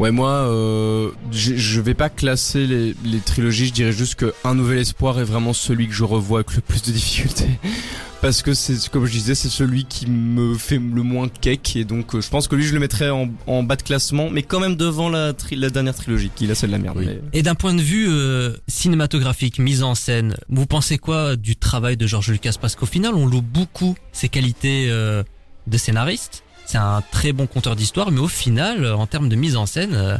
Ouais, 0.00 0.10
moi, 0.10 0.30
euh, 0.30 1.10
je 1.32 1.80
vais 1.80 1.94
pas 1.94 2.08
classer 2.08 2.66
les, 2.66 2.94
les 3.04 3.18
trilogies. 3.20 3.66
Je 3.66 3.72
dirais 3.72 3.92
juste 3.92 4.16
que 4.16 4.34
Un 4.44 4.54
Nouvel 4.54 4.78
Espoir 4.78 5.20
est 5.20 5.24
vraiment 5.24 5.52
celui 5.52 5.86
que 5.86 5.94
je 5.94 6.02
revois 6.04 6.40
avec 6.40 6.54
le 6.56 6.60
plus 6.60 6.82
de 6.82 6.90
difficultés 6.92 7.48
parce 8.20 8.42
que 8.42 8.54
c'est 8.54 8.88
comme 8.88 9.04
je 9.06 9.12
disais, 9.12 9.34
c'est 9.34 9.48
celui 9.48 9.84
qui 9.84 10.06
me 10.08 10.54
fait 10.56 10.78
le 10.78 11.02
moins 11.02 11.28
cake 11.28 11.76
et 11.76 11.84
donc 11.84 12.14
euh, 12.14 12.20
je 12.22 12.28
pense 12.30 12.48
que 12.48 12.56
lui 12.56 12.64
je 12.64 12.72
le 12.72 12.80
mettrais 12.80 13.10
en, 13.10 13.28
en 13.46 13.62
bas 13.62 13.76
de 13.76 13.82
classement, 13.82 14.30
mais 14.30 14.42
quand 14.42 14.60
même 14.60 14.76
devant 14.76 15.08
la, 15.10 15.34
tri- 15.34 15.56
la 15.56 15.68
dernière 15.70 15.94
trilogie 15.94 16.30
qui 16.34 16.46
là 16.46 16.54
c'est 16.54 16.66
de 16.66 16.72
la 16.72 16.78
merde. 16.78 16.96
Oui. 16.98 17.06
mais- 17.06 17.20
Et 17.32 17.42
d'un 17.42 17.54
point 17.54 17.74
de 17.74 17.82
vue 17.82 18.06
euh, 18.08 18.52
cinématographique, 18.66 19.58
mise 19.58 19.82
en 19.82 19.94
scène, 19.94 20.36
vous 20.48 20.66
pensez 20.66 20.96
quoi 20.98 21.36
du 21.36 21.54
travail 21.54 21.96
de 21.98 22.06
George 22.06 22.30
Lucas? 22.30 22.54
Parce 22.60 22.74
qu'au 22.76 22.86
final, 22.86 23.14
on 23.14 23.26
loue 23.26 23.42
beaucoup 23.42 23.94
ses 24.12 24.28
qualités 24.30 24.86
euh, 24.88 25.22
de 25.66 25.78
scénariste. 25.78 26.44
C'est 26.66 26.78
un 26.78 27.02
très 27.12 27.32
bon 27.32 27.46
conteur 27.46 27.76
d'histoire, 27.76 28.10
mais 28.10 28.20
au 28.20 28.28
final, 28.28 28.84
euh, 28.84 28.96
en 28.96 29.06
termes 29.06 29.28
de 29.28 29.36
mise 29.36 29.56
en 29.56 29.66
scène, 29.66 29.94
euh, 29.94 30.16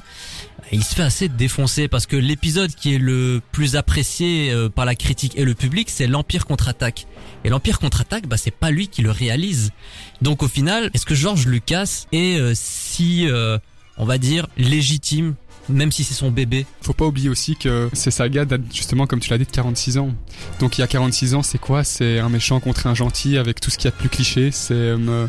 il 0.73 0.85
se 0.85 0.95
fait 0.95 1.03
assez 1.03 1.29
défoncer 1.29 1.89
parce 1.89 2.07
que 2.07 2.17
l'épisode 2.17 2.75
qui 2.75 2.95
est 2.95 2.99
le 2.99 3.41
plus 3.51 3.77
apprécié 3.77 4.51
euh, 4.53 4.69
par 4.69 4.85
la 4.85 4.95
critique 4.95 5.33
et 5.37 5.45
le 5.45 5.55
public, 5.55 5.89
c'est 5.91 6.07
l'Empire 6.07 6.45
contre-attaque. 6.45 7.07
Et 7.45 7.49
l'Empire 7.49 7.79
contre-attaque, 7.79 8.27
bah, 8.27 8.37
c'est 8.37 8.51
pas 8.51 8.71
lui 8.71 8.89
qui 8.89 9.01
le 9.01 9.11
réalise. 9.11 9.73
Donc 10.21 10.43
au 10.43 10.49
final, 10.49 10.91
est-ce 10.93 11.07
que 11.07 11.15
George 11.15 11.47
Lucas 11.47 12.07
est 12.13 12.55
si, 12.55 13.27
on 13.99 14.05
va 14.05 14.19
dire, 14.19 14.47
légitime, 14.57 15.35
même 15.69 15.93
si 15.93 16.05
c'est 16.05 16.15
son 16.15 16.31
bébé 16.31 16.67
Faut 16.83 16.93
pas 16.93 17.07
oublier 17.07 17.29
aussi 17.29 17.57
que 17.57 17.89
ces 17.93 18.11
sagas 18.11 18.45
datent 18.45 18.63
justement, 18.73 19.07
comme 19.07 19.21
tu 19.21 19.31
l'as 19.31 19.39
dit, 19.39 19.45
de 19.45 19.51
46 19.51 19.99
ans. 19.99 20.11
Donc 20.61 20.79
il 20.79 20.81
y 20.81 20.85
a 20.85 20.87
46 20.87 21.35
ans, 21.35 21.43
c'est 21.43 21.59
quoi? 21.59 21.85
C'est 21.85 22.19
un 22.19 22.29
méchant 22.29 22.61
contre 22.61 22.87
un 22.87 22.95
gentil 22.95 23.39
avec 23.39 23.61
tout 23.61 23.71
ce 23.71 23.79
qu'il 23.79 23.87
y 23.87 23.89
a 23.89 23.91
de 23.93 23.97
plus 23.97 24.09
cliché. 24.09 24.51
C'est 24.51 24.75
euh, 24.75 25.27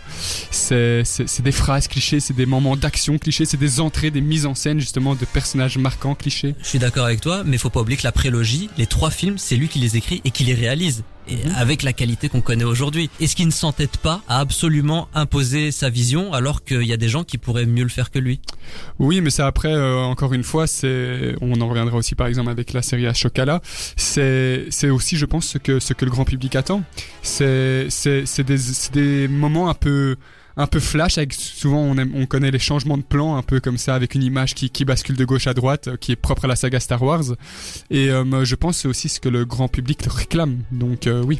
c'est 0.52 1.42
des 1.42 1.52
phrases 1.52 1.88
clichés, 1.88 2.20
c'est 2.20 2.36
des 2.36 2.46
moments 2.46 2.76
d'action 2.76 3.18
clichés, 3.18 3.46
c'est 3.46 3.58
des 3.58 3.80
entrées, 3.80 4.12
des 4.12 4.22
mises 4.22 4.46
en 4.46 4.56
scène 4.56 4.80
justement 4.80 5.16
de 5.16 5.26
personnages 5.26 5.78
marquants 5.78 6.16
clichés. 6.16 6.56
Je 6.62 6.68
suis 6.68 6.80
d'accord 6.80 7.06
avec 7.06 7.22
toi, 7.22 7.44
mais 7.46 7.58
faut 7.58 7.70
pas 7.70 7.82
oublier 7.82 7.98
que 7.98 8.04
la 8.04 8.12
prélogie, 8.12 8.70
les 8.78 8.88
trois 8.88 9.12
films, 9.12 9.38
c'est 9.38 9.56
lui 9.56 9.68
qui 9.68 9.80
les 9.80 9.98
écrit 9.98 10.22
et 10.24 10.32
qui 10.32 10.44
les 10.44 10.54
réalise. 10.54 11.04
Et 11.28 11.38
avec 11.56 11.84
la 11.84 11.94
qualité 11.94 12.30
qu'on 12.30 12.42
connaît 12.42 12.64
aujourd'hui. 12.64 13.10
Est-ce 13.20 13.36
qu'il 13.36 13.48
ne 13.48 13.52
s'entête 13.52 13.98
pas 13.98 14.22
à 14.28 14.40
absolument 14.40 15.08
imposer 15.14 15.72
sa 15.72 15.90
vision 15.90 16.34
alors 16.34 16.64
qu'il 16.64 16.84
y 16.84 16.94
a 16.94 16.98
des 16.98 17.10
gens 17.10 17.24
qui 17.24 17.38
pourraient 17.38 17.66
mieux 17.66 17.84
le 17.84 17.90
faire 17.90 18.12
que 18.12 18.20
lui 18.20 18.40
Oui, 19.00 19.22
mais 19.22 19.30
ça 19.30 19.48
après, 19.48 19.74
euh, 19.74 19.98
encore 19.98 20.34
une 20.34 20.44
fois, 20.44 20.68
c'est, 20.68 21.36
on 21.42 21.60
en 21.62 21.68
reviendra 21.68 21.98
aussi 21.98 22.16
par 22.16 22.28
exemple 22.28 22.50
avec 22.50 22.74
la 22.74 22.82
série 22.82 23.08
Ashokala. 23.08 23.62
C'est, 23.96 24.66
c'est 24.70 24.90
aussi, 24.90 25.18
je 25.18 25.26
pense, 25.26 25.48
ce 25.48 25.58
que 25.58 25.80
ce 25.80 25.94
que 25.94 26.06
le 26.06 26.12
grand 26.12 26.26
public 26.26 26.56
attend. 26.56 26.84
C'est, 27.22 27.88
c'est, 27.90 28.26
c'est 28.26 28.44
des, 28.44 28.58
c'est 28.58 28.94
des 28.94 29.28
moments 29.28 29.70
un 29.70 29.74
peu 29.74 30.16
un 30.58 30.68
peu 30.68 30.80
flash 30.80 31.18
avec 31.18 31.34
souvent 31.34 31.80
on, 31.80 31.98
aime, 31.98 32.12
on 32.16 32.26
connaît 32.26 32.52
les 32.52 32.60
changements 32.60 32.98
de 32.98 33.04
plan 33.04 33.36
un 33.36 33.42
peu 33.42 33.60
comme 33.60 33.78
ça 33.78 33.96
avec 33.96 34.16
une 34.16 34.24
image 34.24 34.56
qui, 34.56 34.70
qui 34.70 34.86
bascule 34.86 35.16
de 35.16 35.26
gauche 35.26 35.48
à 35.48 35.54
droite 35.54 35.88
euh, 35.88 35.98
qui 35.98 36.12
est 36.12 36.16
propre 36.16 36.46
à 36.46 36.48
la 36.48 36.56
saga 36.56 36.80
Star 36.80 37.02
Wars 37.02 37.24
et 37.90 38.10
euh, 38.10 38.46
je 38.46 38.56
pense 38.56 38.78
c'est 38.78 38.88
aussi 38.88 39.10
ce 39.10 39.20
que 39.20 39.30
le 39.30 39.46
grand 39.46 39.68
public 39.68 40.00
réclame 40.08 40.60
donc 40.72 41.08
euh, 41.08 41.24
oui 41.24 41.40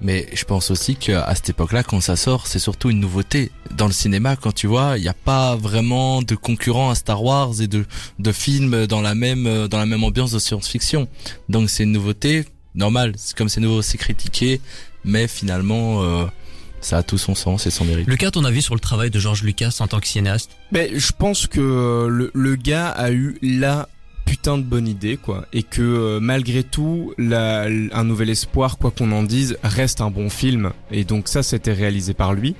Mais 0.00 0.28
je 0.32 0.44
pense 0.44 0.70
aussi 0.70 0.96
qu'à 0.96 1.34
cette 1.34 1.50
époque-là, 1.50 1.82
quand 1.82 2.00
ça 2.00 2.16
sort, 2.16 2.46
c'est 2.46 2.58
surtout 2.58 2.90
une 2.90 3.00
nouveauté. 3.00 3.50
Dans 3.76 3.86
le 3.86 3.92
cinéma, 3.92 4.36
quand 4.36 4.52
tu 4.52 4.66
vois, 4.66 4.98
il 4.98 5.02
n'y 5.02 5.08
a 5.08 5.14
pas 5.14 5.56
vraiment 5.56 6.20
de 6.20 6.34
concurrent 6.34 6.90
à 6.90 6.94
Star 6.94 7.22
Wars 7.22 7.60
et 7.60 7.68
de, 7.68 7.86
de 8.18 8.32
films 8.32 8.86
dans 8.86 9.00
la 9.00 9.14
même, 9.14 9.46
euh, 9.46 9.68
dans 9.68 9.78
la 9.78 9.86
même 9.86 10.04
ambiance 10.04 10.32
de 10.32 10.38
science-fiction. 10.38 11.08
Donc 11.48 11.70
c'est 11.70 11.84
une 11.84 11.92
nouveauté, 11.92 12.44
normal. 12.74 13.14
Comme 13.36 13.48
c'est 13.48 13.60
nouveau, 13.60 13.82
c'est 13.82 13.98
critiqué, 13.98 14.60
mais 15.04 15.28
finalement, 15.28 16.02
euh, 16.02 16.26
ça 16.84 16.98
a 16.98 17.02
tout 17.02 17.18
son 17.18 17.34
sens 17.34 17.66
et 17.66 17.70
son 17.70 17.84
mérite. 17.84 18.06
Lucas, 18.06 18.30
ton 18.30 18.44
avis 18.44 18.62
sur 18.62 18.74
le 18.74 18.80
travail 18.80 19.10
de 19.10 19.18
George 19.18 19.42
Lucas 19.42 19.76
en 19.80 19.86
tant 19.86 20.00
que 20.00 20.06
cinéaste? 20.06 20.50
Mais 20.72 20.90
je 20.98 21.12
pense 21.16 21.46
que 21.46 22.06
le, 22.08 22.30
le 22.34 22.56
gars 22.56 22.88
a 22.88 23.10
eu 23.10 23.38
la 23.42 23.88
putain 24.24 24.58
de 24.58 24.62
bonne 24.62 24.88
idée 24.88 25.16
quoi. 25.16 25.46
Et 25.52 25.62
que 25.62 25.82
euh, 25.82 26.20
malgré 26.20 26.62
tout 26.62 27.12
la, 27.18 27.66
un 27.92 28.04
nouvel 28.04 28.30
espoir 28.30 28.78
quoi 28.78 28.90
qu'on 28.90 29.12
en 29.12 29.22
dise 29.22 29.56
reste 29.62 30.00
un 30.00 30.10
bon 30.10 30.30
film. 30.30 30.72
Et 30.90 31.04
donc 31.04 31.28
ça 31.28 31.42
c'était 31.42 31.72
réalisé 31.72 32.14
par 32.14 32.34
lui. 32.34 32.56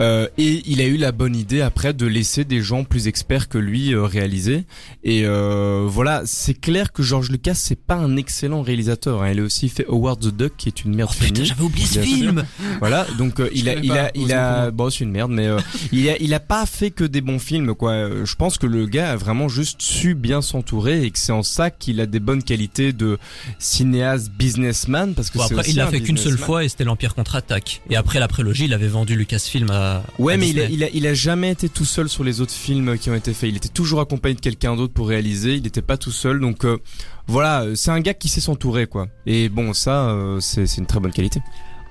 Euh, 0.00 0.26
et 0.38 0.62
il 0.66 0.80
a 0.80 0.86
eu 0.86 0.96
la 0.96 1.12
bonne 1.12 1.36
idée 1.36 1.60
après 1.60 1.94
de 1.94 2.06
laisser 2.06 2.44
des 2.44 2.62
gens 2.62 2.84
plus 2.84 3.06
experts 3.08 3.48
que 3.48 3.58
lui 3.58 3.94
euh, 3.94 4.02
réaliser. 4.02 4.64
Et 5.04 5.22
euh, 5.24 5.86
voilà 5.86 6.22
c'est 6.24 6.54
clair 6.54 6.92
que 6.92 7.02
George 7.02 7.30
Lucas 7.30 7.54
c'est 7.54 7.80
pas 7.80 7.96
un 7.96 8.16
excellent 8.16 8.62
réalisateur 8.62 9.22
hein. 9.22 9.30
il 9.30 9.40
a 9.40 9.42
aussi 9.42 9.68
fait 9.68 9.86
Howard 9.88 10.20
the 10.20 10.34
Duck 10.34 10.54
qui 10.56 10.68
est 10.68 10.84
une 10.84 10.94
merde 10.94 11.12
Oh 11.12 11.24
putain, 11.24 11.44
j'avais 11.44 11.62
oublié 11.62 11.86
ce 11.86 12.00
film. 12.00 12.44
Voilà, 12.80 13.06
donc 13.18 13.40
euh, 13.40 13.48
il 13.54 13.68
a, 13.68 13.74
il 13.74 13.92
a, 13.92 14.10
il 14.14 14.32
a, 14.32 14.70
bon 14.70 14.90
c'est 14.90 15.04
une 15.04 15.10
merde, 15.10 15.30
mais 15.30 15.46
euh, 15.46 15.58
il 15.92 16.08
a, 16.08 16.16
il 16.20 16.34
a 16.34 16.40
pas 16.40 16.66
fait 16.66 16.90
que 16.90 17.04
des 17.04 17.20
bons 17.20 17.38
films 17.38 17.74
quoi. 17.74 18.24
Je 18.24 18.34
pense 18.34 18.58
que 18.58 18.66
le 18.66 18.86
gars 18.86 19.12
a 19.12 19.16
vraiment 19.16 19.48
juste 19.48 19.80
su 19.82 20.14
bien 20.14 20.42
s'entourer 20.42 21.01
et 21.02 21.10
que 21.10 21.18
c'est 21.18 21.32
en 21.32 21.42
ça 21.42 21.70
qu'il 21.70 22.00
a 22.00 22.06
des 22.06 22.20
bonnes 22.20 22.42
qualités 22.42 22.92
de 22.92 23.18
cinéaste, 23.58 24.30
businessman 24.30 25.14
parce 25.14 25.30
que 25.30 25.38
Bon, 25.38 25.44
après, 25.44 25.70
il 25.70 25.76
l'a 25.76 25.86
fait 25.88 26.00
qu'une 26.00 26.16
seule 26.16 26.38
fois 26.38 26.64
et 26.64 26.68
c'était 26.68 26.84
l'Empire 26.84 27.14
contre-attaque. 27.14 27.82
Et 27.90 27.96
après 27.96 28.20
la 28.20 28.28
prélogie, 28.28 28.64
il 28.66 28.74
avait 28.74 28.88
vendu 28.88 29.16
Lucasfilm 29.16 29.70
à. 29.70 30.02
Ouais, 30.18 30.34
à 30.34 30.36
mais 30.36 30.48
il 30.50 30.60
a, 30.60 30.66
Disney. 30.66 30.74
il 30.74 30.84
a, 30.84 30.88
il 30.92 31.06
a 31.06 31.14
jamais 31.14 31.50
été 31.50 31.68
tout 31.68 31.84
seul 31.84 32.08
sur 32.08 32.24
les 32.24 32.40
autres 32.40 32.52
films 32.52 32.98
qui 32.98 33.10
ont 33.10 33.14
été 33.14 33.32
faits. 33.32 33.50
Il 33.50 33.56
était 33.56 33.68
toujours 33.68 34.00
accompagné 34.00 34.34
de 34.34 34.40
quelqu'un 34.40 34.76
d'autre 34.76 34.92
pour 34.92 35.08
réaliser. 35.08 35.54
Il 35.54 35.62
n'était 35.62 35.82
pas 35.82 35.96
tout 35.96 36.12
seul, 36.12 36.40
donc 36.40 36.64
euh, 36.64 36.78
voilà, 37.26 37.62
euh, 37.62 37.74
c'est 37.74 37.90
un 37.90 38.00
gars 38.00 38.14
qui 38.14 38.28
sait 38.28 38.40
s'entourer 38.40 38.86
quoi. 38.86 39.08
Et 39.26 39.48
bon, 39.48 39.72
ça, 39.72 40.10
euh, 40.10 40.40
c'est 40.40 40.76
une 40.78 40.86
très 40.86 41.00
bonne 41.00 41.12
qualité. 41.12 41.40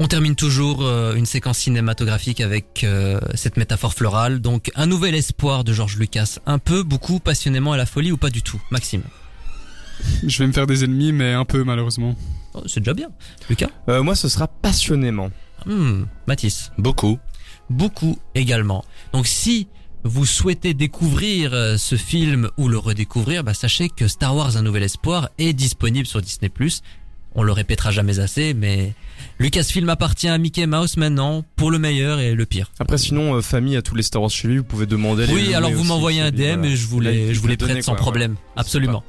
On 0.04 0.08
termine 0.08 0.36
toujours 0.36 0.82
euh, 0.82 1.14
une 1.14 1.28
séquence 1.28 1.60
cinématographique 1.60 2.42
avec 2.42 2.84
euh, 2.84 3.20
cette 3.36 3.56
métaphore 3.56 3.94
florale. 3.94 4.40
Donc 4.42 4.72
un 4.74 4.88
nouvel 4.88 5.14
espoir 5.14 5.64
de 5.64 5.74
George 5.74 5.98
Lucas. 5.98 6.40
Un 6.48 6.58
peu, 6.58 6.82
beaucoup, 6.82 7.20
passionnément 7.20 7.72
à 7.72 7.78
la 7.78 7.86
folie 7.86 8.12
ou 8.12 8.18
pas 8.18 8.32
du 8.32 8.42
tout 8.42 8.60
Maxime? 8.72 9.04
Je 10.26 10.40
vais 10.40 10.48
me 10.48 10.54
faire 10.54 10.66
des 10.66 10.84
ennemis 10.84 11.12
mais 11.12 11.34
un 11.34 11.46
peu 11.46 11.64
malheureusement 11.64 12.16
Oh, 12.56 12.64
C'est 12.66 12.80
déjà 12.80 12.96
bien. 12.96 13.10
Lucas? 13.48 13.70
Euh, 13.90 14.02
moi, 14.02 14.16
ce 14.16 14.28
sera 14.28 14.48
passionnément. 14.48 15.30
Hmm, 15.68 16.06
Mathis? 16.26 16.72
Beaucoup. 16.80 17.20
Beaucoup 17.70 18.18
également. 18.34 18.84
Donc 19.14 19.28
si 19.28 19.68
vous 20.04 20.26
souhaitez 20.26 20.74
découvrir 20.74 21.52
ce 21.78 21.96
film 21.96 22.50
ou 22.58 22.70
le 22.70 22.80
redécouvrir, 22.80 23.44
bah, 23.44 23.54
sachez 23.54 23.88
que 23.88 24.08
Star 24.08 24.36
Wars 24.36 24.58
Un 24.58 24.64
Nouvel 24.64 24.82
Espoir 24.82 25.30
est 25.38 25.54
disponible 25.54 26.08
sur 26.08 26.24
Disney+. 26.24 26.50
On 27.34 27.44
le 27.44 27.52
répétera 27.52 27.92
jamais 27.92 28.20
assez, 28.20 28.54
mais 28.54 28.94
Lucasfilm 29.40 29.88
appartient 29.90 30.28
à 30.28 30.38
Mickey 30.38 30.66
Mouse 30.66 30.98
maintenant, 30.98 31.46
pour 31.56 31.72
le 31.72 31.80
meilleur 31.80 32.20
et 32.20 32.36
le 32.36 32.46
pire. 32.46 32.72
Après, 32.80 32.98
sinon, 32.98 33.36
euh, 33.36 33.42
famille 33.42 33.78
à 33.78 33.82
tous 33.82 33.96
les 33.96 34.04
Star 34.04 34.22
Wars 34.22 34.32
chez 34.32 34.48
lui, 34.48 34.58
vous 34.58 34.64
pouvez 34.64 34.86
demander. 34.86 35.26
Oui, 35.32 35.54
alors 35.54 35.72
vous 35.72 35.84
m'envoyez 35.84 36.22
un 36.22 36.32
DM 36.32 36.66
et 36.66 36.76
je 36.76 36.88
vous 36.88 37.00
les, 37.00 37.34
je 37.34 37.40
vous 37.40 37.48
les 37.48 37.58
prête 37.58 37.84
sans 37.84 37.94
quoi, 37.94 38.02
problème. 38.02 38.32
ouais. 38.32 38.38
Absolument. 38.58 39.04